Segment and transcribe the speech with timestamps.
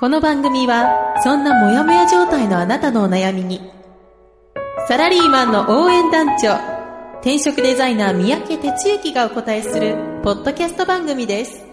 [0.00, 3.60] この番組は、そんなモヤモヤ状態のあなたのお悩みに、
[4.88, 6.54] サラリーマンの応援団長、
[7.18, 11.66] 転職デザイナー三宅哲之がお答えする、ポッドキャスト番組です。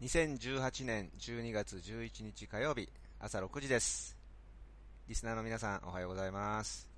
[0.00, 4.16] 2018年12月11日火曜日朝6時です。
[5.06, 6.88] リスナーの皆さんおはようございます。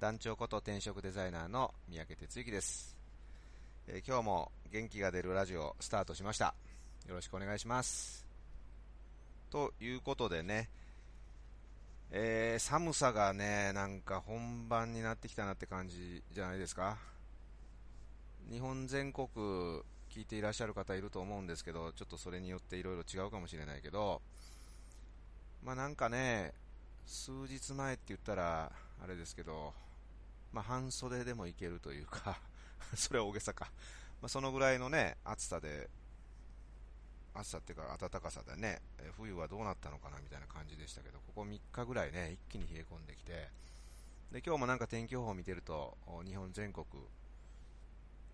[0.00, 2.97] 団長こと転職デザイナーの三宅哲之です。
[3.90, 6.54] えー今日も元気が出るラジオスタートしました。
[7.06, 8.26] よろしくお願いします。
[9.48, 10.68] ということでね、
[12.10, 16.98] えー寒さがね、なんか本番になってきたなって感じじゃないですか。
[18.50, 19.26] 日本全国
[20.10, 24.20] 聞いていらっしゃる方いると思うんですけど、ちょっとそれによっていろいろ違うかもしれないけど、
[25.64, 26.52] まあなんかね、
[27.06, 28.70] 数日前って言ったら
[29.02, 29.72] あれですけど、
[30.52, 32.38] まあ半袖でもいけるというか、
[32.96, 33.70] それは大げさか。
[34.20, 35.88] まあそのぐらいのね、暑さで、
[37.34, 38.80] 暑さっていうか暖かさでね、
[39.16, 43.50] 冬はどうなったのかなみたいな感じでしたけど、ここ3日ぐらいね、一気に冷え込んできて、
[44.32, 46.86] で、今日もなんか天気予報を見てると、日本全国、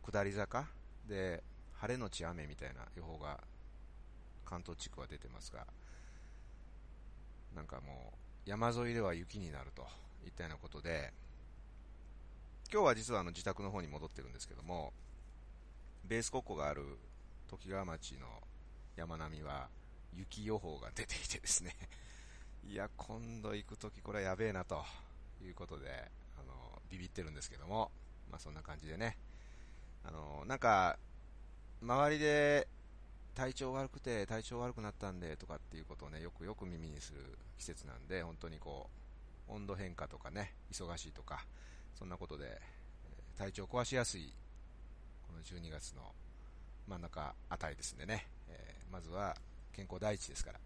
[0.02, 0.66] 下り坂？
[1.06, 1.42] で、
[1.74, 3.38] 晴れのち雨みたいな予報が
[4.44, 5.66] 関東地区は出てますが、
[7.54, 8.12] なんかも
[8.46, 9.86] う山沿いでは雪になると
[10.24, 11.12] いったようなことで、
[12.72, 14.92] 今日は実はあの自宅の方に戻ってるんですけども、
[16.04, 16.82] ベース国庫がある
[17.48, 18.26] 時川町の
[18.96, 19.68] 山並みは
[20.14, 21.74] 雪予報が出ていてですね、
[22.66, 24.84] いや、今度行くときこれはやべえなと
[25.42, 27.90] いうことで、あの、ビビってるんですけども、
[28.30, 29.16] まあそんな感じでね、
[30.04, 30.98] あの、なんか、
[31.80, 32.66] 周りで
[33.34, 38.88] 体調悪くて体調悪くなったんでとかっていうことをねよくよく耳にする季節なんで本当にこ
[39.48, 41.44] う温度変化とかね忙しいとか
[41.98, 44.32] そんなことでえー体調を壊しやすい
[45.26, 46.02] この12月の
[46.88, 49.34] 真ん中あたりですんでね、えーまずは
[49.74, 50.60] 健康第一ですから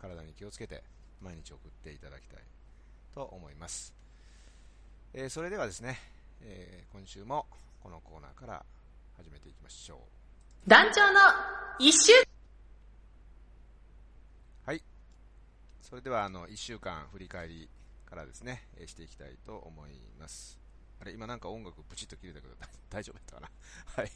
[0.00, 0.84] 体に気をつけて
[1.20, 2.38] 毎日送っていただきたい
[3.14, 3.92] と思います、
[5.14, 5.98] えーそれではですね、
[6.42, 7.46] えー今週も
[7.82, 8.64] このコーナーから
[9.16, 9.98] 始めていきましょう
[10.68, 11.18] 団長の
[11.80, 12.12] 一週
[14.64, 14.82] はい。
[15.80, 17.68] それでは、あの、1週間振り返り
[18.06, 20.61] からですね、えーしていきたいと思います。
[21.02, 22.54] あれ、今なんか音楽プチッと切れたけど、
[22.88, 23.50] 大丈夫だったかな？
[24.02, 24.12] はい。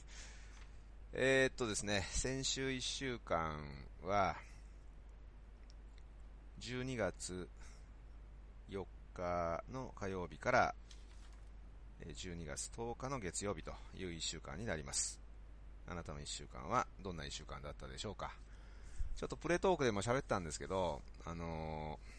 [1.15, 3.61] えー、っとですね、先週1週間
[4.03, 4.37] は、
[6.61, 7.49] 12月
[8.71, 10.75] 4日の火曜日から、
[12.05, 15.21] 12月10日の月曜日という1週間になります。
[15.89, 18.33] あなたの1週間はどんな1週間だったでしょうか？
[19.17, 22.17] ちょっとプレトークでも喋ったんですけど、あのー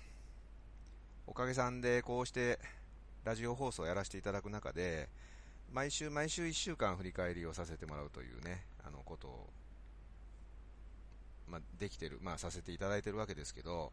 [1.30, 2.58] おかげさんでこうして
[3.28, 5.10] ラジオ放送をやらせていただく中で、
[5.74, 9.50] 毎週毎週1週間振り返りをさせてもらうというね、あのことを、
[11.46, 13.92] まあ、できてる、まあ、させていただいてるわけですけど、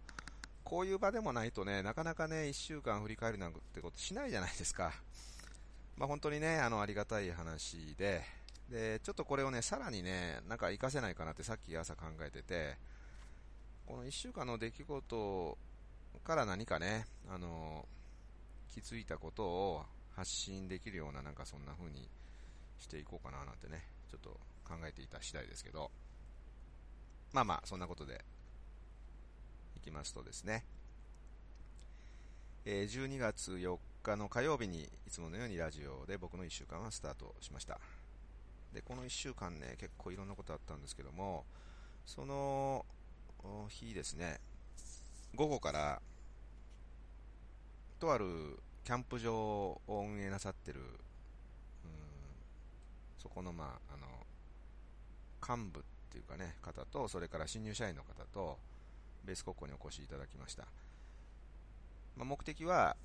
[0.62, 4.92] こういう場でもないとね、なかなかね、1週間振り返るなんてことしないじゃないですか。
[5.96, 8.22] まあ、本当にね、あの、ありがたい話で、
[8.70, 12.76] で、ちょっとこれをね、さらにね、なんか活かせないかなってさっき朝考えてて、
[13.84, 15.58] この1週間の出来事
[16.22, 17.84] から何かね、あの、
[18.74, 19.84] 気づいたことを
[20.16, 22.08] 発信できるような、なんかそんな風に
[22.80, 24.30] していこうかななんてね、ちょっと
[24.68, 25.92] 考えていた次第ですけど、
[27.32, 28.24] まあまあ、そんなことで、
[29.76, 30.64] いきますとですね、
[32.64, 37.78] え12月4日の火曜日にいつものようにラジオで僕の1週間はスタートしました。
[38.72, 41.44] で、この1週間ね、結構いろんなことあったんですけども、
[42.06, 42.84] その
[43.68, 44.40] 日ですね、
[45.34, 46.00] 午後から、
[48.00, 50.86] とあるキャンプ場を運営なさってる、うん
[53.18, 58.58] そこの、まあ、あの、幹部っていうかね、方と、それから新入社員の方と、
[59.24, 60.64] ベース国庫にお越しいただきました。
[62.16, 62.96] まあ、目的は、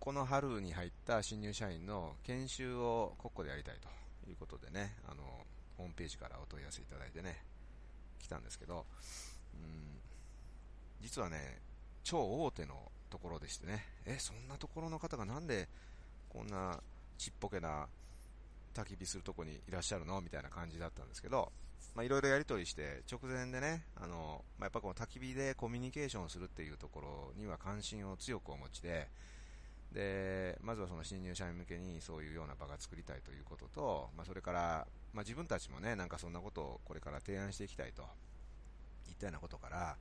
[0.00, 5.22] この春に入った新入社員の研修を国庫でやりたいということでね、あの、
[5.76, 7.38] ホームページからお問い合わせいただいてね、
[8.18, 8.84] 来たんですけど、
[9.54, 10.00] うん、
[11.00, 11.60] 実はね、
[12.02, 15.68] 超大手のところでしてね、え、そんなところの方がなんで
[16.28, 16.80] こんな
[17.18, 17.86] ちっぽけな
[18.74, 20.20] 焚き火するとこにいらっしゃるの？
[20.20, 21.50] みたいな感じだったんですけど、
[21.94, 29.08] まあ、いろいろやり取りして直前でね、あの、まあ、やっぱこの焚き火でコミュニケーションするっていうところには関心を強くお持ちで、
[29.92, 38.02] で、まずはその新入社員向けにそういうような場が作りたいということと、まあ、それから、まあ、自分たちもね、なんかそんなことをこれから提案していきたいと、
[39.08, 39.96] いったようなことから、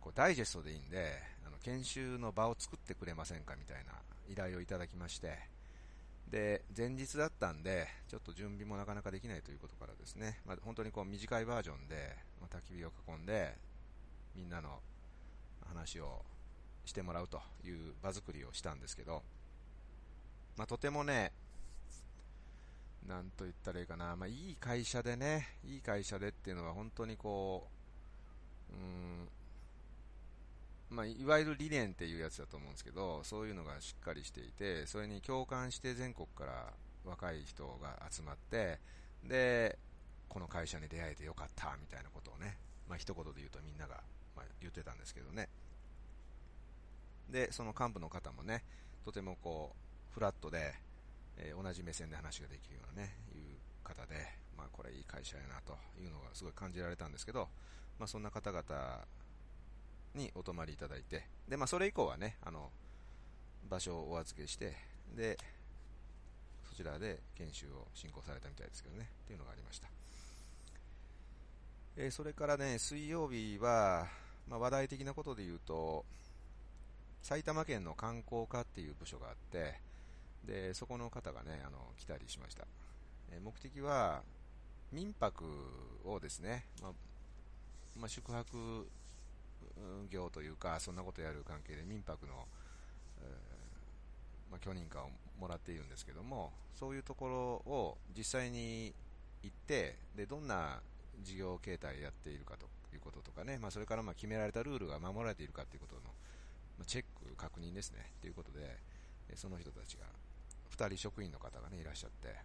[0.00, 3.92] こうダイジェストでいいんで、あの研修の場を作ってくれませんかみたいな
[4.30, 5.38] 依頼をいただきまして、
[6.30, 13.54] で、前日だったんで、ちょっと準備もなかなかできないということからですね、まあ、本当にこう短いバージョンで、まあ、焚き火を囲んで、
[14.36, 14.80] みんなの
[15.66, 16.22] 話を
[16.84, 19.22] してもらうという場作りをしたんですけど、
[20.56, 21.32] まあ、とてもね、
[23.06, 27.66] なんと言ったらいいかな、まあ、いい会社でね、いい会社でっていうのは本当にこ
[28.70, 29.28] う、うん、
[30.90, 36.72] まあ、いわゆる理念っていうやつだと思うんですけど、そういうのがしっかりしていて、それに共感して全国から
[37.04, 38.78] 若い人が集まって、
[39.24, 39.78] で、
[40.28, 42.56] この会社に出会えてよかったみたいなことをね、
[42.88, 44.00] まあ、一言で言うとみんなが、
[44.36, 45.48] まあ、言ってたんですけどね。
[47.30, 48.64] で、その幹部の方もね、
[49.04, 50.74] とてもこう、フラットで、
[51.36, 54.14] えー、同じ目線で話ができるようなね、いう方で、
[54.56, 57.48] まあ、これいい会社やなというのがすごい感じられたんですけど、
[57.98, 58.62] まあ、そんな方々
[60.14, 62.70] にお泊まりいただいて、で、まあ、それ以降はね、あの、
[63.68, 64.74] 場所をお預けして、
[65.16, 65.38] で、
[66.68, 69.88] そちらで研修を進行されたみたいですけどね、っていうのがありました。
[71.96, 74.06] えー、それからね、水曜日は、
[74.48, 76.04] まあ、話題的なことで言うと、
[77.22, 79.80] 埼玉県の観光課っていう部署があって、
[80.44, 82.66] で、そこの方がね、あの、来たりしました。
[83.32, 84.22] えー、目的は、
[84.92, 85.44] 民泊
[86.04, 86.92] をですね、まあ、
[87.98, 88.88] まあ、宿泊
[90.10, 92.46] 業というか、そんなことやる関係で民泊の、
[93.22, 93.24] え、
[94.50, 97.36] まあ、許認可をもらっているんですけども、そういうところ
[97.72, 98.94] を実際に
[99.42, 100.80] 行って、で、どんな
[101.22, 106.02] 事業形態やっているかということとかね、まあ、それからま決められたルールが守られているかということの、
[106.78, 108.78] まチェック、確認ですね、ということで、
[109.34, 110.04] その人たちが、
[110.76, 112.36] 2人職員の方がね、いらっしゃって、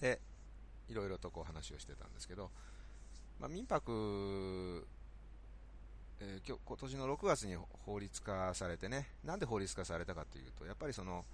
[0.00, 0.20] で、
[0.88, 2.50] いろいろとこう話をしてたんですけど、
[3.38, 4.86] まあ、民泊
[6.22, 7.56] えー、今日今年の6月に
[7.86, 11.24] 法律化されてね、なんで法律化されたかというと、やっぱりその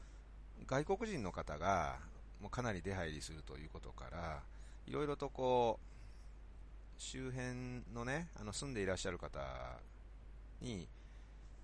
[0.66, 1.96] 外国人の方が
[2.40, 4.40] もうかなり出入りするということから、
[4.86, 9.40] いろいろとこう周辺のね、あの住んでいらっしゃる方
[10.62, 10.86] に、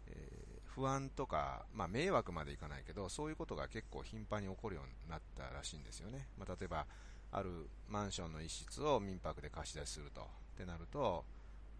[0.09, 6.27] えー、不安とか、まあ、迷惑までいかないけど、そういうことが結構頻繁に起こるようになったらしいんですよね。
[6.39, 6.87] まあ、例えば、
[7.31, 7.51] ある
[7.89, 10.25] マンションの一室を民泊で貸し出しするとっ
[10.59, 11.25] てなると、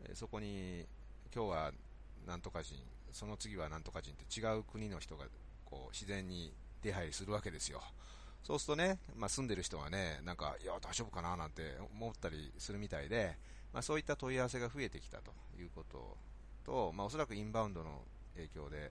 [0.05, 0.87] えー、そこに
[1.35, 1.73] 今日は
[2.27, 2.77] なんとか人、
[3.11, 5.25] その次はなんとか人って違う国の人が
[5.65, 6.53] こう自然に
[6.83, 7.81] 出入りするわけですよ。
[8.43, 13.37] そうするとね、まあ、住んでる人はね、なんか、いや、大丈夫かななんて思ったりするみたいで、
[13.73, 16.17] まあ、そういった問い合わせが増えてきたということ
[16.65, 18.03] と、まあ、おそらくインバウンドの
[18.35, 18.91] 影響で、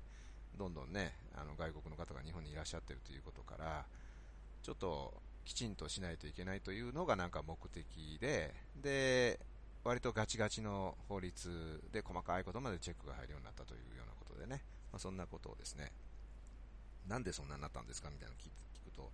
[0.58, 3.86] どんどんね、あの外国の方が日本にいらっしゃってるということから、
[4.64, 5.14] ちょっと
[5.44, 9.40] きちんとしないといけないというのがなんか目的で、で、
[9.83, 14.62] 割とガチガチの法律で細かいことまでチェックが入るようになったというようなことでね、
[14.92, 15.92] まあ、そんなことをですね、
[17.07, 19.10] なんでそんなになったんですかみたいなのを聞くと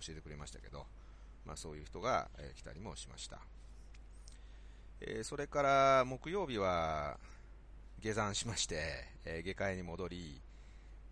[0.00, 0.86] 教えてくれましたけど、
[1.44, 3.40] まあ、そういう人が、え、来たりもしました。
[5.00, 7.18] えー、それから木曜日は
[8.00, 10.40] 下山しまして、えー、下界に戻り、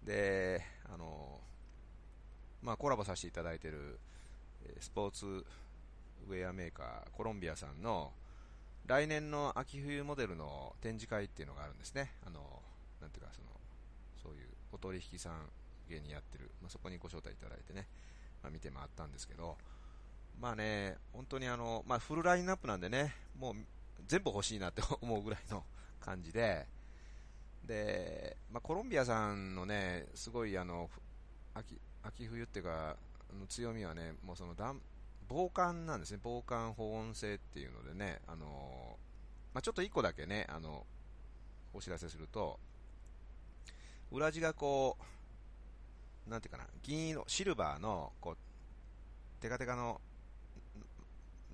[0.02, 0.62] で、
[0.92, 1.40] あの、
[2.62, 3.98] まあ、コラボさせていただいている、
[4.66, 8.12] えスポーツウェアメーカー、コロンビアさんの、
[8.86, 12.12] 来年の秋冬モデルの展示会っていうのがあるんですね。
[12.26, 12.40] あの、
[13.00, 13.48] なんていうか、その、
[14.22, 15.48] そういうお取引さん
[15.88, 17.86] 芸にやってる、まあ、そこにご招待いただいてね、
[18.42, 19.56] まあ、見て回ったんですけど、
[20.40, 23.54] まあね、本当にあの、まあ、フルラインナップなんでね、もう
[24.06, 25.64] 全部欲しいなって 思うぐらいの
[26.00, 26.66] 感じで、
[27.64, 30.90] で、まあ、コロンビアさんのね、すごいあの、
[31.54, 32.96] 秋、秋冬っていうか、
[33.32, 34.54] の強みはね、もうその
[35.28, 38.98] 防寒なんですね、防寒保温性っていうのでね、あの
[39.52, 40.84] まあ、ちょっと1個だけね、あの
[41.72, 42.58] お知らせすると、
[44.10, 44.96] 裏地がこ
[46.26, 48.36] う、なんていうかな、銀色、シルバーの、こう、
[49.42, 50.00] テカテカの、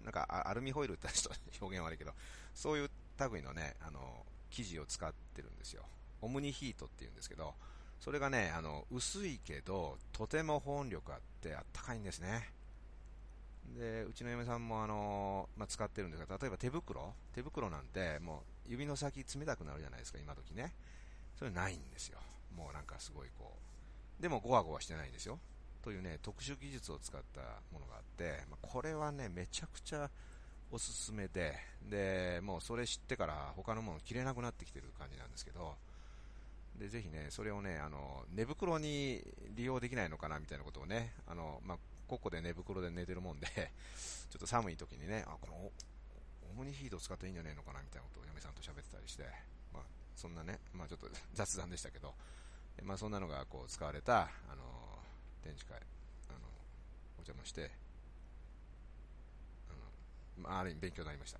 [0.04, 2.12] なんかアルミホイルってちょっと表現悪いけど、
[2.54, 2.90] そういう
[3.32, 5.82] 類のね、あの、生地を使ってるんですよ。
[6.22, 7.54] オムニヒートっていうんですけど、
[7.98, 12.50] それがね、あの、薄いけど、とても保温力あってあったかいんですね。
[13.78, 20.72] で、うちの嫁さんもあの、まあ、使ってるんですが、例えば手袋手袋なんて、もう指の先冷たくなるじゃないですか、今時ね。
[21.38, 22.18] それないんですよ。
[22.56, 23.52] もうなんかすごいこ
[24.18, 24.22] う。
[24.22, 25.38] でもゴワゴワしてないんですよ。
[25.82, 27.40] というね、特殊技術を使った
[27.72, 30.10] ものがあって、まあ、これはね、めちゃくちゃ
[30.70, 31.54] おすすめで、
[31.88, 35.74] で、もうそれ知ってから他のもの着れなくなってきてる感じなんですけど、
[36.78, 39.22] で、ぜひね、それをね、あの、寝袋に
[39.54, 41.78] 利用できないのかなみたいなことをね、あの、まあ、
[42.10, 43.46] ここで寝袋で寝てるもんで
[44.30, 45.72] ちょっと寒い時にね、あ、この、
[46.50, 49.22] オムニヒート使っていいんじゃねえのかなみたいなことを嫁さんと喋ってたりして、
[49.72, 49.82] まあ、
[50.16, 52.16] そんなね、まあちょっと 雑談でしたけど、
[52.82, 54.98] まあそんなのがこう使われた、あの、
[55.42, 55.80] 展示会、
[56.30, 56.38] あの、
[57.18, 57.70] お邪魔して、
[59.68, 61.38] あの、まあ、ある意味勉強になりました。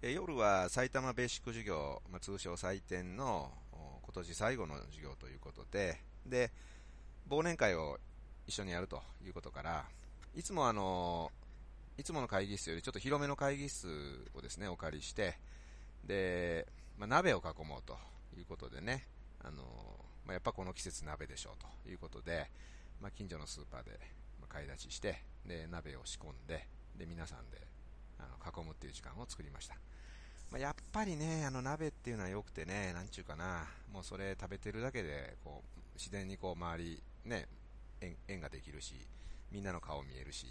[0.00, 6.50] え夜は埼玉ベーシック授業、まあ、通称採点の今年最後の授業ということで、で、
[7.28, 7.98] 忘年会を
[8.46, 9.84] 一緒にやるということから、
[10.34, 11.30] いつもあの、
[11.98, 15.38] いつもの会議室よりちょっと広めの会議室をですね、お借りして、
[16.04, 16.66] で、
[16.98, 17.96] まあ、鍋を囲もうと
[18.36, 19.06] いうことでね、
[19.42, 19.62] あの、
[20.24, 22.50] まあ、やっぱこの季節鍋でしょうということで、
[23.00, 23.98] まあ、近所のスーパーで
[24.52, 27.58] 買い出しして、で、鍋を仕込んで、で、皆さんで、
[28.18, 29.76] あの、囲むっていう時間を作りました。
[30.50, 37.48] まあ、やっぱりね、あの鍋っていうのは良くてね、なんちゅうかな、もうそれ食べてるだけで、こう、自然にこう周り、ね、
[38.02, 38.94] 縁縁ができるし、
[39.50, 40.46] みんなの顔見えるし、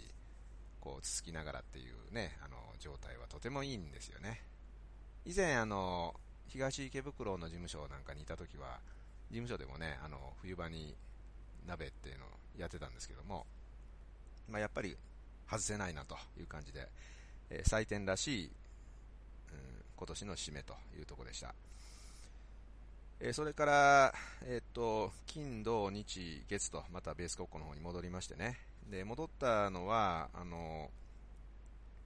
[0.80, 4.42] こう、つつきながらっていうね、あの、状態はとてもいいんですよね。
[5.24, 6.14] 以前、あの、
[6.48, 8.80] 東池袋の事務所なんかにいた時は、
[9.30, 10.96] 事務所でもね、あの、冬場に
[11.66, 12.28] 鍋っていうのを
[12.58, 13.46] やってたんですけども、
[14.48, 14.96] まあ、やっぱり
[15.48, 16.88] 外せないなという感じで、
[17.50, 18.52] えー、採点らしい、うん、
[19.96, 21.54] 今年の締めというところでした。
[23.24, 24.14] えー、それから、
[24.46, 28.58] えっ、と、金、土、日、月と、またベース国庫の方に戻りましてね。
[28.90, 30.90] で、戻ったのは、あの、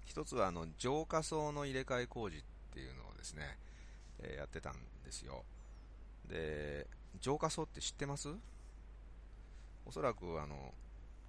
[0.04, 2.42] 一つはあの、浄化層の入れ替え工事っ
[2.74, 3.56] ていうのをですね、
[4.18, 4.74] えー、やってたん
[5.06, 5.42] ですよ。
[6.28, 6.86] で、
[7.22, 8.28] 浄化層って知ってます？
[9.86, 10.74] おそらく、あの、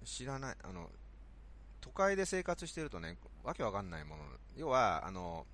[0.04, 0.90] 知らない、あの、
[1.80, 4.24] 都会で生活してるとね、わけわかんないもの。
[4.54, 5.46] 要は、あの、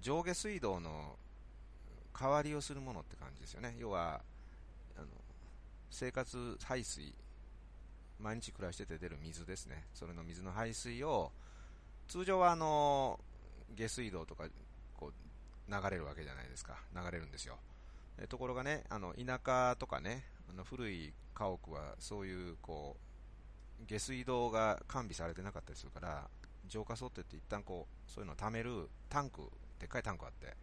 [0.00, 1.16] 上下水道の
[2.18, 3.74] 代わりをするものって感じですよね。
[3.78, 4.22] 要は、
[4.96, 5.06] あの、
[5.90, 7.14] 生活排水、
[8.20, 9.84] 毎日暮らしてて出る水ですね。
[9.94, 11.32] それの水の排水を、
[12.08, 13.18] 通常はあの、
[13.74, 14.44] 下水道とか、
[14.94, 16.78] こう、流れるわけじゃないですか。
[16.94, 17.58] 流れるんですよ。
[18.18, 22.96] えところがね、あの、田舎とかね、あの、古い家屋は、そういう、こ
[23.80, 26.28] う、下水道が完備されてなかったりするから、
[26.66, 29.42] 浄化槽って言って一旦こう、そういうのを貯めるタンク、
[29.80, 30.56] でっかいタンクあって、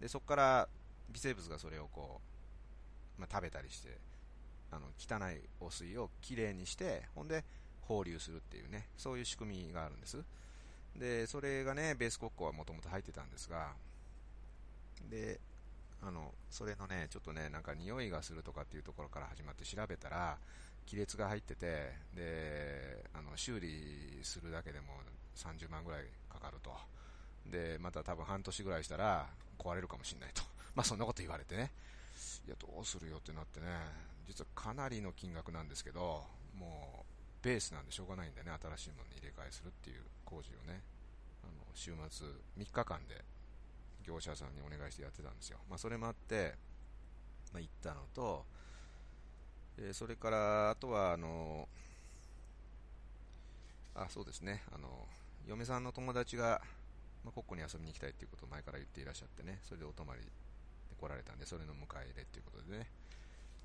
[0.00, 0.68] で、そこから
[1.10, 2.20] 微生物がそれをこ
[3.18, 3.98] う、まあ、食べたりして、
[4.70, 7.44] あの、汚い汚水をきれいにして、ほんで、
[7.82, 10.22] 放流するっていうね、そういう仕組みがあるんです。
[10.96, 13.72] で、それがね、ベース国庫はもともと入ってたんですが、
[15.10, 15.38] で、
[16.02, 20.38] あの、それのね、ちょっとね、なんか匂いがするとかっていうところから始まって調べたら、
[20.88, 24.86] 亀裂が入ってて、で、あの、修理するだけでも
[25.36, 26.70] 30万ぐらいかかると。
[27.50, 29.26] で、また多分半年ぐらいしたら
[29.58, 30.42] 壊れるかもしれないと。
[30.74, 31.70] まあそんなこと言われてね。
[32.46, 33.66] いや、どうするよってなってね、
[34.26, 36.24] 実はかなりの金額なんですけど、
[36.58, 37.04] も
[37.42, 40.80] う、ベースなんでしょうがないんでね、新しいものに入れ替えするっていう工事をね、
[41.42, 42.26] あの、週末
[42.58, 43.22] 3日間で
[44.02, 45.58] 業者さんにお願いしてやってたんですよ。
[45.68, 46.54] まあそれもあって、
[47.52, 48.44] まあ行ったのと、
[49.78, 51.68] え、それから、あとは、あの、
[53.94, 54.88] あ、そうですね、あの、
[55.46, 56.60] 嫁さんの友達が、
[57.24, 60.22] まあ、ここに遊びに行きたいっていうことを前から言っていらっしゃってね、それでお泊まり
[61.04, 62.86] 来られたんで、それの迎え入れっていうことでね、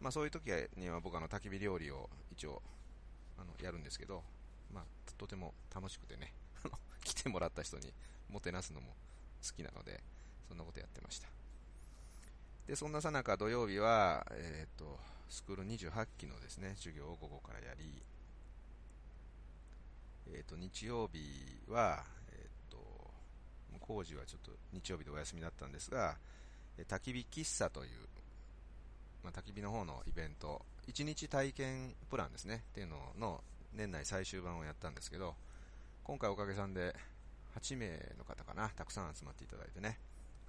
[0.02, 2.62] まあそういう時には僕あの焚き火料理を一応、
[3.38, 4.24] あの、やるんですけど、
[4.74, 4.84] まあ、
[5.18, 6.34] とても楽しくてね、
[7.04, 7.94] 来てもらった人に
[8.30, 8.96] もてなすのも
[9.42, 10.04] 好きなので、
[10.48, 11.30] そんなことやってました。
[12.68, 18.04] で、そんなさなか土曜日は、えっ、ー、と、スクール28期のですね、授業を午後からやり、
[20.28, 23.12] えっ、ー、と、日曜日は、えっ、ー、と
[23.80, 26.18] 工事はちょっと日曜日でお休みだったんですが、
[26.88, 27.90] 焚き火喫茶という、
[29.24, 33.42] まあ、焚き火の方のイベント、1日体験プランですね、っていうのの
[33.74, 35.36] 年内最終版をやったんですけど、
[36.04, 36.96] 今回おかげさんで
[37.60, 40.00] 8名の方かな、たくさん集まっていただいてね、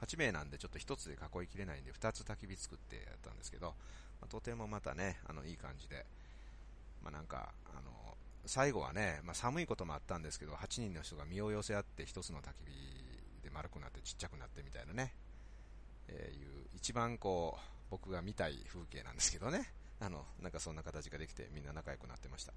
[0.03, 3.75] 8名なんでちょっと1つで囲いきれないんで2つ焚き火作ってやったんですけど、
[4.21, 6.07] まあ、とてもまたね、あの、いい感じで、
[7.03, 12.71] まあ、なんか、あの、最後はね、まあ、寒いこともあったんですけど、8人の人が身を寄せ合って1つの焚き
[13.43, 15.13] 火で丸くなってちっちゃくなってみたいなね、
[16.11, 19.73] えー、いう一番こう僕が見たい風景なんですけどね。
[20.01, 22.55] あのなんかそんな形ができてみんな仲良くなってました、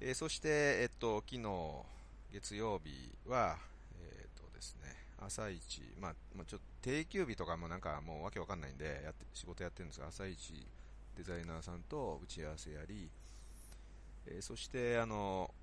[0.00, 0.48] えー、そして、
[0.82, 1.84] えっと、昨日
[2.32, 3.56] 月曜日は、
[4.00, 10.66] えー、っとですね、朝一、まあ、まあ、ちょっと定休日とかもなんかもうわけわかんないんでやって仕事やってるんですが朝一
[11.16, 13.08] デザイナーさんと打ち合わせやり、
[14.26, 15.54] えー、そしてあの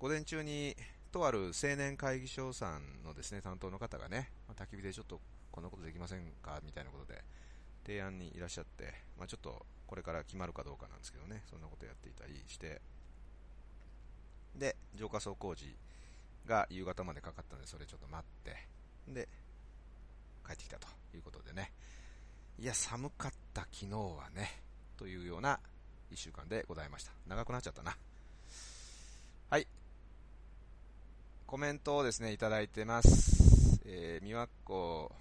[0.00, 0.76] 午前中に
[1.14, 5.20] とある青年会議所さんのですね担当の方がね、まあ、焚き火でちょっと
[5.52, 7.22] こんなことできませんかみたいなことで
[7.86, 12.80] 提案にいらっしゃって、まあ、ちょっとこれから決まるかどうかなんですけどね、そんなことやっていたりして、
[14.56, 15.76] で、浄化層工事
[16.46, 18.56] が夕方までかかったので、それちょっと待って、
[19.12, 19.28] で、
[20.44, 21.70] 帰ってきたということでね、
[22.58, 24.62] いや、寒かった昨日はね、
[24.96, 25.60] というような
[26.10, 27.12] 1週間でございました。
[27.28, 27.96] 長くなっちゃったな。
[29.50, 29.68] はい。
[31.54, 33.80] コメントをですね、いただいてます。
[33.86, 35.12] えー、みわっこ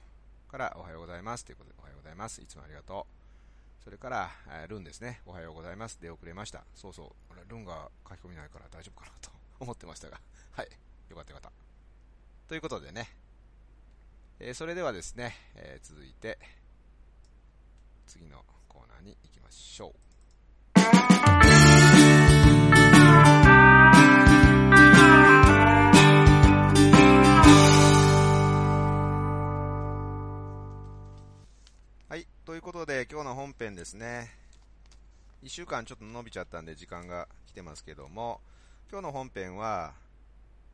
[0.50, 2.42] からおはようございますということで、おはようございます。
[2.42, 3.06] いつもありがと
[3.80, 3.84] う。
[3.84, 4.32] それから、
[4.68, 5.22] ルンですね。
[5.28, 6.00] おはようございます。
[6.02, 6.64] 出遅れました。
[6.74, 7.08] そうそう。
[7.32, 9.30] あれ、ルンが書き込みないから大丈夫かなと
[9.62, 10.20] 思ってましたが。
[10.54, 10.70] はい。
[11.08, 12.48] よかったよかった。
[12.48, 13.16] ということでね。
[14.40, 16.40] えー、それではですね、えー、続いて、
[18.08, 21.33] 次のコーナーに行きましょう。
[32.46, 34.30] ということで、今日の本編ですね。
[35.46, 38.42] 1週間ちょっと伸びちゃったんで時間が来てますけども、
[38.92, 39.94] 今日の本編は、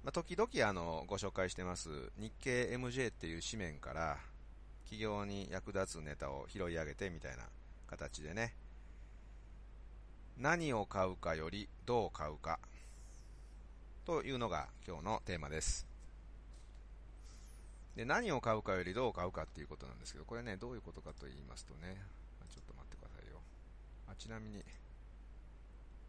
[0.03, 4.17] まあ、時々あのご紹介してます日経 MJ っていう紙面から
[4.85, 7.43] 企業に役立つネタを拾い上げてみたいな
[7.87, 8.55] 形でね
[10.39, 12.59] 何を買うかよりどう買うか
[14.05, 15.88] というのが今日のテーマです
[17.99, 21.99] で何を買うかよりどう買うかっていうことなんですけどこれねどういうことかと言いますとね
[22.47, 23.41] ちょっと待ってくださいよ
[24.07, 24.63] あちなみに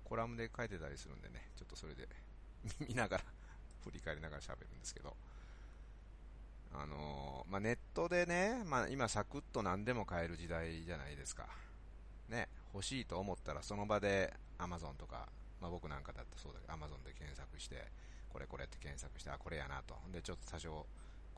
[0.05, 2.07] コラムで書いてたりするんでねちょっとそれで
[2.87, 3.25] 見ながら
[3.83, 5.17] 振り返りながら喋るんですけど、
[6.75, 11.49] あのー、まあ、ネットでね、まあ、今サクッと何でも買える時代じゃないですか。
[12.29, 15.27] ね、欲しいと思ったらその場で Amazon とか、
[15.61, 17.91] まあ、僕なんかだったそうだけど Amazon で検索して、
[18.29, 19.97] これこれって検索して、あ、これやなと。
[20.13, 20.87] で、ちょっと多少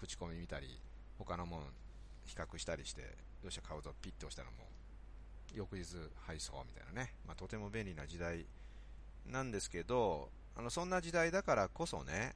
[0.02, 0.80] 口コミ見たり、
[1.16, 1.60] 他のもん
[2.24, 3.06] 比較したりして、よ
[3.48, 4.56] っしゃ買うぞ、ピッと押したらも
[5.54, 5.84] う、翌日
[6.26, 7.14] 配送みたいなね。
[7.24, 8.44] まあ、とても便利な時代
[9.26, 12.34] なんですけど、あの、そんな時代だからこそね、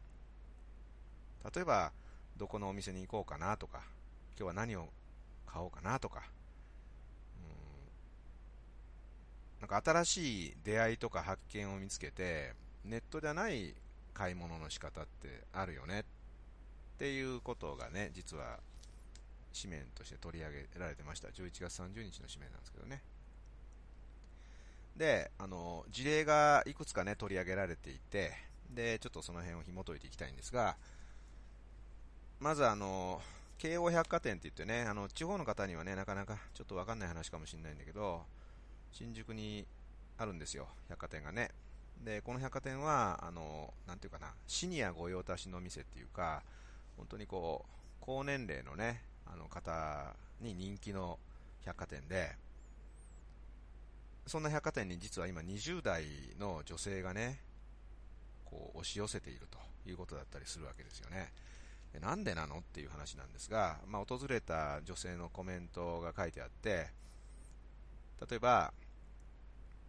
[1.55, 1.92] 例えば、
[2.37, 3.83] どこのお店に行こうかなとか、
[4.38, 4.88] 今日は何を
[5.46, 6.22] 買おうかなとか、
[9.61, 12.52] うん、なんか新しい出会いとか発見を見つけて、
[12.85, 13.74] ネットじゃない
[14.14, 16.05] 買い物の仕方ってあるよねっ
[16.96, 18.59] っていうことがね、実は
[19.52, 21.28] 紙面として取り上げられてました。
[21.28, 23.02] 11月30日の紙面なんですけどね。
[24.96, 28.32] で、あの、事例がいくつかね、取り上げられていて、
[28.70, 30.76] で、ちょっとその辺を紐解いていきたいんですが、
[32.40, 33.20] まずあの、
[33.59, 38.22] 京王百貨店って言ってね、あの、地方の方にはね、なかなかちょっとわかんない話かもしれないんだけど、
[38.92, 39.66] 新宿に
[40.16, 41.50] あるんですよ、百貨店がね。
[42.02, 46.42] で、この百貨店は、あの、なんていうかな、シニア御用達の店っていうか、
[46.96, 51.18] 本当にこう、高年齢のね、あの方に人気の
[51.64, 52.37] 百貨店で、
[54.26, 56.04] そんな百貨店に実は今20代
[56.38, 57.40] の女性がね、
[58.44, 61.32] こう押し寄せているということだったりするわけですよね。
[62.00, 66.88] なんでなのっていう話なんですが、まあ、訪れた女性のコメントが書いてあって、
[68.28, 68.72] 例えば、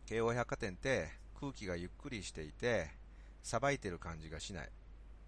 [0.05, 2.89] 京王百貨店って空気がゆっくりしていて、
[3.43, 4.69] さばいてる感じがしない。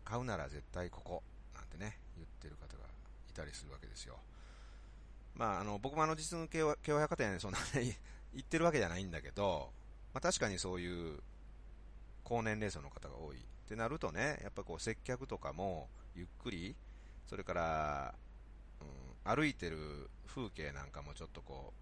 [0.05, 1.23] 買うなら絶対ここ。
[1.69, 2.86] なんてね、言ってる方が
[3.29, 4.17] いたりするわけですよ。
[5.36, 7.97] まあ、あの、僕もあの実の京王百貨店、そんなね、
[8.34, 9.71] 言ってるわけじゃないんだけど、
[10.13, 11.21] まあ、確かにそういう
[12.23, 16.75] 高年齢層の方が多いってなるとね、やっぱこう接客とかもゆっくり、
[17.27, 18.15] それから、
[18.82, 21.73] うん、歩いてる風景なんかもちょっとこ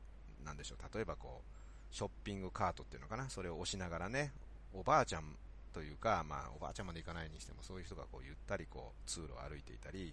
[0.42, 1.44] う、なんでしょう、例えばこ
[1.92, 4.34] う、ショッピングカートっていうのかな、それを押しながらね、
[4.74, 5.38] おばあちゃん
[5.78, 10.12] というか、まあ、おばあちゃんまで行かないにしても、そういう人がこうゆったりこう通路を歩いていたり、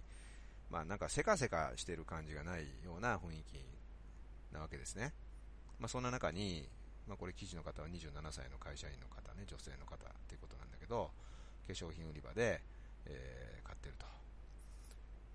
[0.69, 3.57] まあ、なんかせかせかしてる感じがないような雰囲気
[4.53, 5.11] なわけですね。
[5.79, 6.69] まあ、そんな中に、
[7.07, 9.97] まあ、これ記事の方は27歳の会社員の方ね、女性の方っ
[10.27, 11.09] ていうことなんだけど、
[11.65, 12.61] 化粧品売り場で、
[13.07, 14.05] えー、買ってると。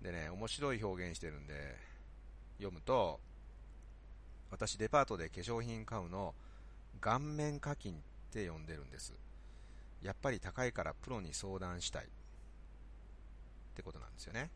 [0.01, 1.75] でね、面白い表現してるんで、
[2.55, 3.19] 読むと、
[4.49, 6.33] 私デパートで化粧品買うの、
[7.01, 7.97] 顔面課金っ
[8.31, 9.13] て呼んでるんです。
[10.01, 12.05] やっぱり高いからプロに相談したい。
[12.05, 12.07] っ
[13.75, 14.49] てことなんですよね。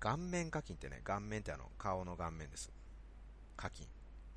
[0.00, 2.70] 顔面課金ってね、顔面ってあの、顔の顔面です。
[3.56, 3.86] 課金。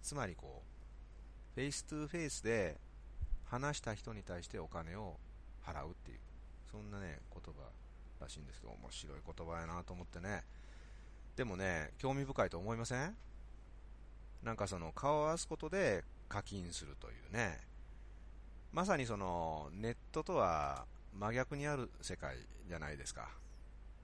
[0.02, 2.80] つまりこう、 face to face で
[3.46, 5.18] 話した人に対してお金を
[5.66, 6.20] 払うっていう、
[6.72, 7.70] そんなね、言葉
[8.22, 10.44] らしいんですけど、面白い言葉やなと思ってね。
[11.36, 13.18] でもね、興味深いと思いません？
[14.44, 17.67] なんかその顔を合わすことで課金するというね、
[18.72, 23.30] まさにそのネットとは真逆にある世界じゃないですか。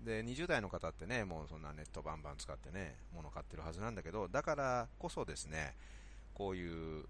[0.04, 5.76] で、20代の方ってね、もうそんなネットバンバン使ってね、物買ってるはずなんだけど、だからこそですね、
[6.34, 7.06] こういう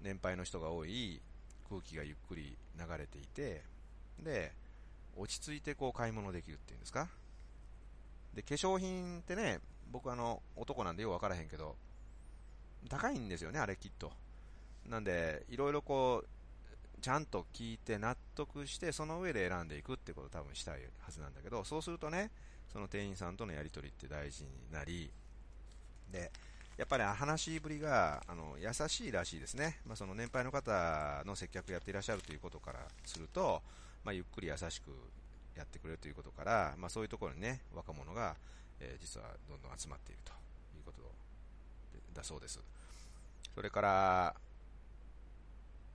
[0.00, 1.20] 年配の人が多い
[1.68, 3.62] 空気がゆっくり流れていて、
[4.22, 4.52] で、
[5.16, 7.08] 落ち着いてこう買い物できるっていうんですか。
[8.34, 11.76] で、化粧品ってね、僕あの、男なんでよくわからへんけど、
[12.88, 14.12] 高いんですよね、あれきっと。
[14.86, 16.28] なんで、いろいろこう、
[17.02, 22.30] ちゃんと聞いて納得して、その上で選んでいくってことを多分したいはずなんだけど、そうするとね、
[22.72, 25.10] その店員さんとのやり取りって大事になり、
[26.10, 26.30] で、
[26.78, 33.62] やっぱり話しぶりがあの優しいらしいですね、まあ、その年配の方の接客やっていらっしゃるということからすると、
[34.04, 34.90] まあ、ゆっくり優しく
[35.56, 38.36] やってくれるということから、まあ、そういうところにね若者が、
[38.80, 40.32] えー、実はどんどん集まっていると
[40.76, 41.02] いうこと
[42.14, 42.58] だそうです。
[43.54, 44.34] それから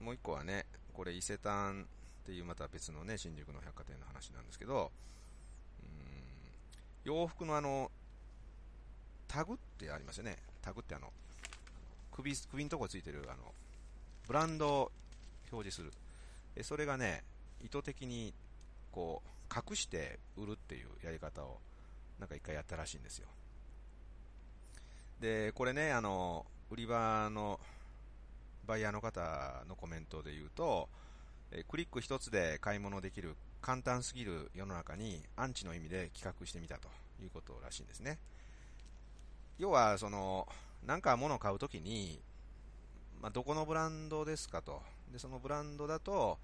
[0.00, 0.64] もう一個はね、
[0.98, 4.90] これ伊勢丹っていうまた別のね、新宿の百貨店の話なんですけど、
[5.80, 5.88] うん
[7.04, 7.92] 洋服のあの、
[9.28, 10.38] タグってありますよね。
[10.60, 11.12] タグってあの、
[12.10, 13.54] 首、首のとこついてるあの、
[14.26, 14.92] ブランドを
[15.52, 15.92] 表示する。
[16.56, 17.22] えそれがね、
[17.62, 18.34] 意図的に
[18.90, 21.60] こう、隠して売るっていうやり方を、
[22.18, 23.28] なんか一回やったらしいんですよ。
[25.20, 27.60] で、これね、あの、売り場の
[28.68, 30.90] バイヤーの方のコメントで言うと、
[31.50, 36.88] えクリック一つで買い物できる簡単すぎる世の中にアンチの意味で企画してみたと
[37.22, 38.18] いうことらしいんですね。
[39.58, 40.46] 要は、その、
[40.86, 42.20] なんか物を買うときに、
[43.20, 44.82] まあ、どこのブランドですかと。
[45.10, 46.38] で、そのブランドだと、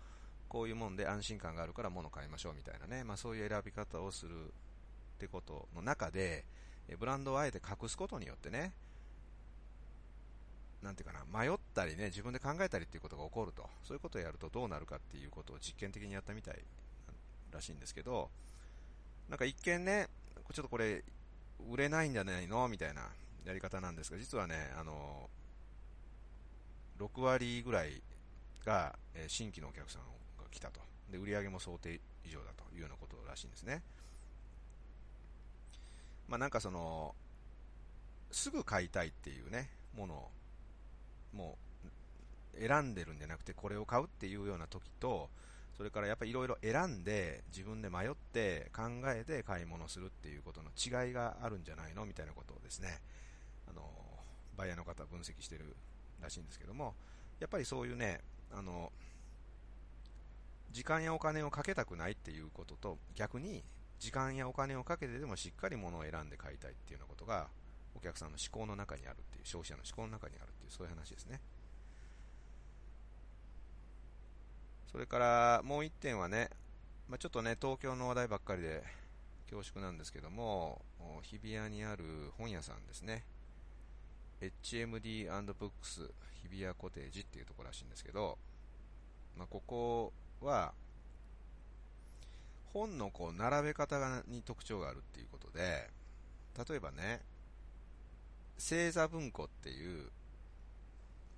[0.49, 6.47] こういうもんで安心感があるから物を買いましょうみたいなね、まあ、そういう選び方をするってことの中で、
[6.99, 8.73] ブランドをあえて隠すことによってね、
[10.85, 16.63] なんていうかな、迷ったりね、自分で考えたりっていうことが起こると、そういうことをやるとどうなるかっていうことを実験的にやったみたい
[17.51, 18.29] らしいんですけど、
[19.31, 20.09] なんか一見ね、
[20.53, 21.03] ちょっとこれ、
[21.71, 23.09] 売れないんじゃないのみたいな
[23.47, 25.31] やり方なんですが、実はね、あの、
[26.99, 28.03] 6割ぐらい
[28.65, 30.81] が、え新規のお客さんが来たと。
[31.11, 33.83] で、売り上げも想定以上だというようなことらしいんですね。
[36.29, 37.15] まあなんかその、
[38.31, 40.31] すぐ買いたいっていうね、もの
[41.35, 41.59] も
[42.57, 45.29] う選んでるんじゃなくてこれを買うっていうような時と、
[45.77, 53.01] それからやっぱりいろいろ選んで自分で迷って考えて買い物するっていうことの違いがあるんじゃないのみたいなことをですね、
[53.69, 53.83] あの、
[54.57, 55.77] バイヤーの方分析してる
[56.23, 56.95] らしいんですけども、
[57.41, 58.21] やっぱりそういうね、
[58.53, 58.93] あの、
[60.71, 63.63] 時間やお金をかけたくないっていうことと逆に
[64.01, 67.47] 時間やお金をかけてでもしっかり物を選んで買いたいっていうようなことが
[67.97, 71.41] お客さんの思考の中にあるいう、消費者の思考の中にあるっていう、そういう話ですね。
[74.91, 76.51] それからもう一点はね、
[77.09, 78.83] まあ、ちょっとね、東京の話題ばっかりで
[79.51, 80.83] 恐縮なんですけども、
[81.23, 82.05] 日比谷にある
[82.39, 83.25] 本屋さんですね。
[84.41, 86.11] HMD&Books
[86.43, 88.39] 日比谷コテージっていうところらしいんですけど、
[89.37, 90.73] まあ、ここは、
[92.73, 95.91] 本のこう並べ方に特徴があるっていうことで、
[96.69, 97.21] 例えばね、
[98.59, 100.11] 星座文庫っていう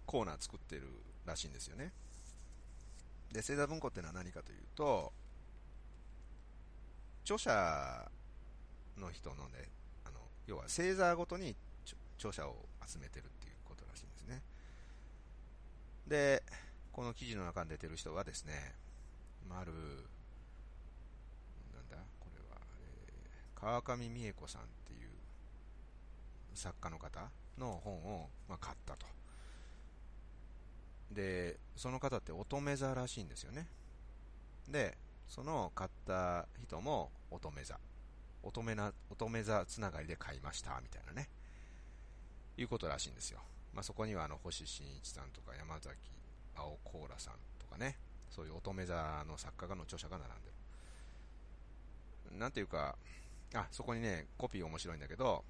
[0.07, 0.83] コーナー作ってる
[1.25, 1.93] らしいんですよね。
[3.33, 5.13] で、星座文庫ってのは何かというと、
[7.25, 8.09] 著者
[8.99, 9.69] の人のね、
[10.05, 11.57] あの、要は星座ごとに
[12.19, 12.55] 著者を
[12.87, 14.43] 集めてるっていうことらしいんですね。
[16.07, 16.43] で、
[16.93, 18.75] この記事の中に出てる人はですね、
[19.49, 19.73] まる、
[21.75, 25.06] なんだ、これは、えー、川上美恵子さんっていう
[26.57, 29.07] 作家の方の本を、まあ、買ったと。
[31.11, 33.67] で、その方って乙女座らしいんですよね。
[34.69, 34.97] で、
[35.29, 37.79] その買った人も乙女座。
[38.43, 41.29] 乙女な、乙女座つながりで買いました、みたいなね。
[42.57, 43.41] いうことらしいんですよ。
[43.75, 45.97] まあ、そこにはあの、星新一さんとか山崎
[46.55, 47.99] 青コーラさんとかね、
[48.31, 50.51] そういう乙女座の作家がの著者が並んで
[52.33, 52.39] る。
[52.39, 52.97] なんていうか、
[53.55, 55.45] あ、そこにね、コピー面白いんだけど、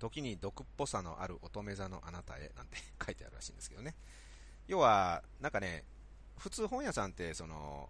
[0.00, 3.94] 時に毒っぽさのある乙女座のあなたへなんて 書いてあるらしいんですけどね。
[4.66, 5.84] 要は、なんかね、
[6.38, 7.88] 普通本屋さんって、その、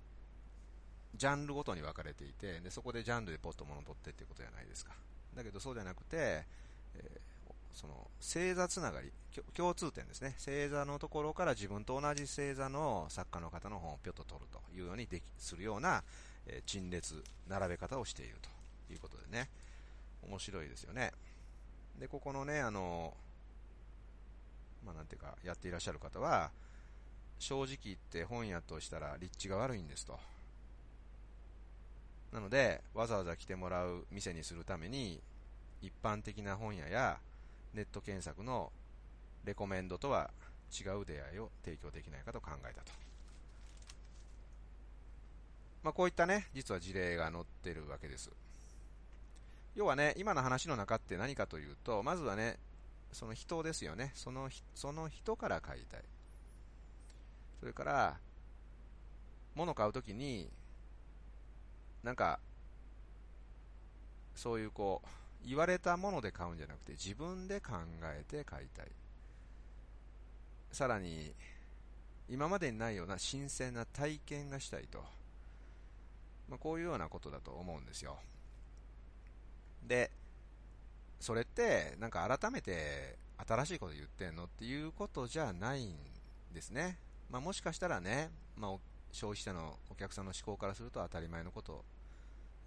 [1.15, 4.95] ジャンルごとに分かれていて、でそこでジャンルでポッと物を取ってっていうことじゃないですか。
[5.35, 6.47] だけどそうじゃなくて、
[6.95, 9.13] えー、その、星座つながり、
[9.55, 10.35] 共通点ですね。
[10.39, 16.03] 星座のところから自分と同じ星座の作家の方の本をぴょっと取るというようにでき、するような、
[16.47, 19.49] えー、陳列、並べ方をしているということでね。
[20.23, 21.13] 面白いですよね。
[22.01, 23.15] で、ここのね、あの、
[24.85, 26.51] まあなんていうか、やっていらっしゃる方は、
[27.39, 30.19] 正直言って本屋としたら立地が悪いんですと。
[32.33, 35.21] なので、わざわざ来てもらう店にするために、
[35.83, 37.19] 一般的な本屋や
[37.75, 38.73] ネット検索の
[39.45, 40.31] レコメンドとは
[40.71, 42.93] 違う出会いを提供できないかと考えたと。
[45.83, 48.31] まあ、こういったね、実は事例が載ってるわけです。
[49.81, 52.59] 要はね、今の話の中って何かというと、まずはね、
[53.13, 54.13] その人ですよね。
[54.15, 56.03] そのその人から買いたい。
[57.61, 58.19] それから、
[59.55, 60.51] 物買うときに、
[62.03, 62.41] なんか、
[64.35, 68.87] そういうこう、言われたもので買うんじゃなくて、自分で考えて買いたい。
[70.73, 71.33] さらに、
[72.29, 75.03] 今までにないような新鮮な体験がしたいと。
[76.51, 78.19] まあ、こういうようなことだと思うんですよ。
[79.83, 80.11] で、
[81.19, 83.17] それって、なんか改めて
[83.47, 85.95] 新しいこと言ってんのっていうことじゃないん
[86.53, 86.99] ですね。
[87.31, 88.73] まあ、もしかしたらね、まあ、
[89.13, 91.85] 消費者のお客さんの思考からすると当たり前のこと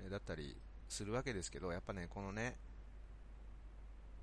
[0.10, 0.56] だったり
[0.89, 2.56] するわけですけど、やっぱね、このね、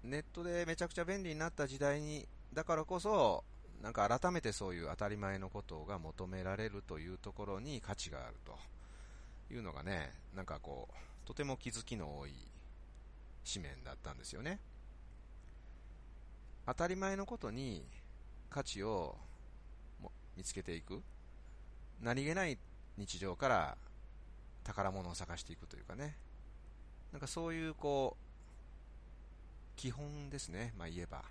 [0.02, 3.44] ネットでめちゃくちゃ便利になった時代に、だからこそ、
[3.82, 8.58] なんか改めてそういう当たり前のことが求められるというところに価値があると
[9.52, 12.34] いうのがね、なんかこう、とても気づきの多い
[13.52, 14.58] 紙面だったんですよね。
[16.66, 17.84] 当たり前のことに
[18.48, 19.16] 価値を
[20.36, 21.02] 見つけていく。
[22.00, 22.58] 何気ない
[22.96, 23.76] 日常から
[24.64, 26.16] 宝物を探していくというかね。
[27.12, 30.72] なんかそういうこう、基本ですね。
[30.78, 31.24] まあ言えば。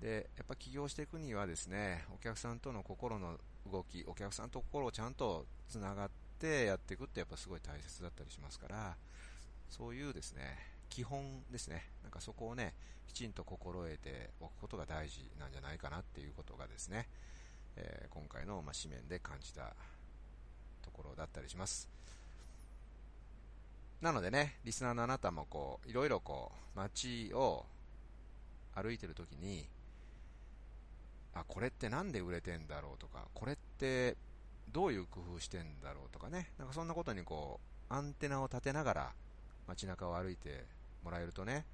[0.00, 3.38] で、やっぱ起業していくにはですね、お客さんとの心の
[3.70, 8.96] 動き、お客さんと心をちゃんとつながってやっていくってやっぱすごい大切だったりしますから、
[9.70, 12.72] そういうですね、基本ですね、なんかそこをね、
[13.08, 17.08] きちんと心得ておくことが大事なんじゃないかなっていうことがですね、
[17.74, 19.74] えー、今回の、まあ、紙面で感じた
[20.84, 21.88] ところだったりします。
[24.02, 27.66] なのでね、リスナーのあなたもこう、いろいろこう、街を
[28.76, 29.66] 歩いてるときに、
[31.34, 34.16] あ、これってなんで売れてんだろうとか、これって
[34.70, 37.58] どういう工夫してんだろうとかね、なんかそんなことにこ
[37.90, 39.12] う、アンテナを立てながら
[39.66, 40.64] 街中を歩いて
[41.04, 41.64] もらえるとね、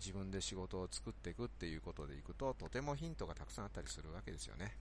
[0.00, 4.74] 自分で仕事を作っていくっていうことでいくと、とてもヒントがたくさんあったりするわけですよね。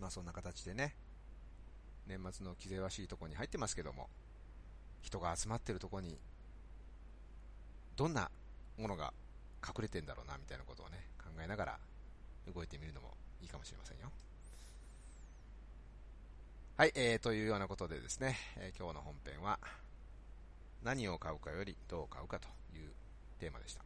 [0.00, 0.94] まあそんな形でね、
[2.06, 4.08] 年末の気ぜわしいとこに入ってますけども、
[5.02, 6.18] 人が集まってるとこに、
[7.96, 8.30] どんな
[8.78, 9.12] ものが
[9.66, 11.78] 隠れてんだろうな、みたいなことをね、考えながら
[12.52, 14.10] 動いてみるのもいいかもしれませんよ。
[16.76, 19.58] はい、えー、というようなことでですね、えー、今日の本編は、
[20.84, 22.90] 何を買うかよりどう買うかという
[23.40, 23.82] テーマでした。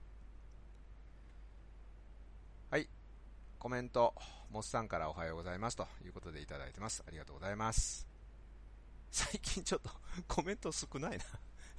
[2.70, 2.88] はい。
[3.58, 4.14] コメント、
[4.50, 7.04] モスさんからおはようございますということでいただいてます。
[7.06, 8.06] ありがとうございます。
[9.12, 9.90] 最近ちょっと
[10.26, 11.24] コメント少ないな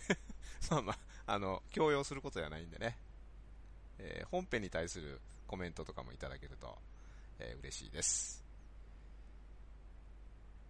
[0.71, 2.97] まあまあ、あの、強要することじゃないんでね。
[3.97, 6.79] えー、本編に対するコメントとかもいただけると、
[7.39, 8.45] えー、嬉しいです。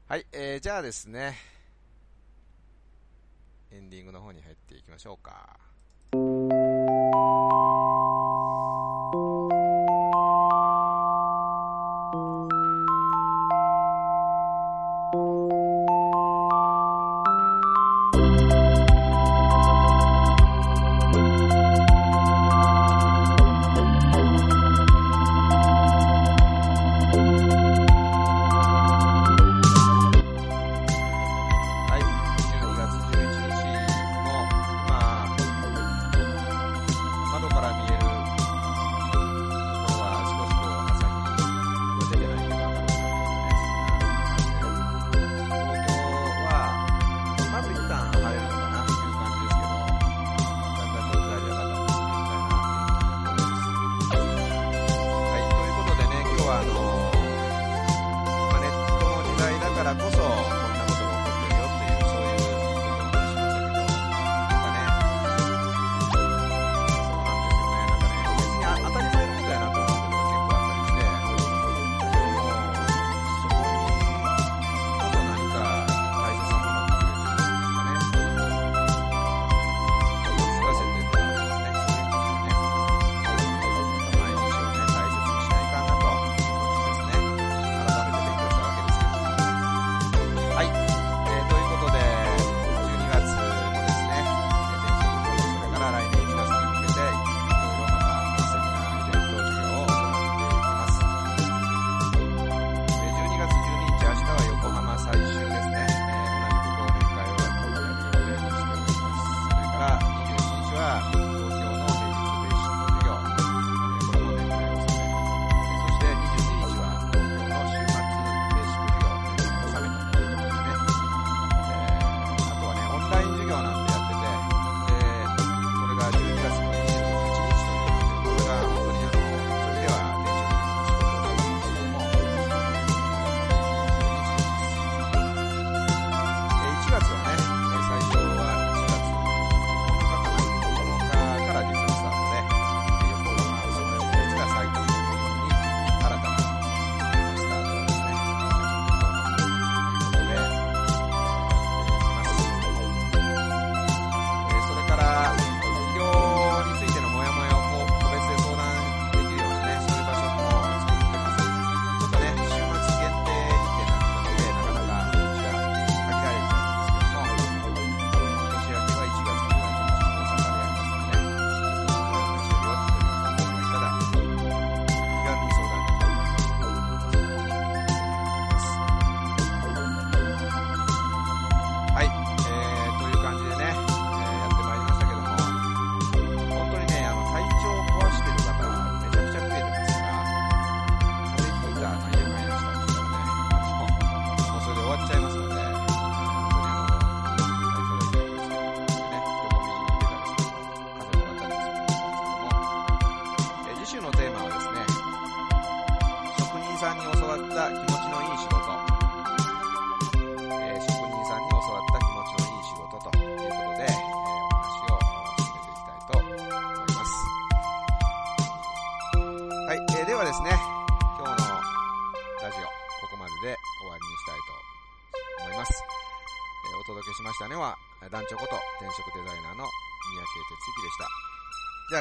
[0.08, 1.38] はい、えー、じゃあですね、
[3.72, 6.49] エンディングの方に入っていきましょうか。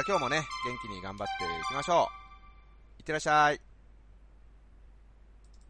[0.09, 2.09] 今日もね、元気に頑張っていきましょ
[2.97, 3.01] う。
[3.01, 3.61] いってらっしゃい。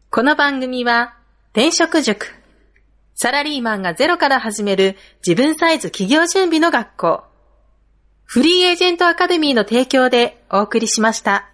[0.08, 1.14] この番組は、
[1.52, 2.26] 転職塾。
[3.14, 7.24] サラリーマンがゼロから始める自分サイズ企業準備の学校。
[8.24, 11.49] フリーエージェントアカデミーの提供でお送りしました。